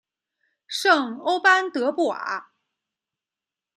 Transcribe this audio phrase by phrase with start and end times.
[0.65, 2.49] 圣欧班德布瓦。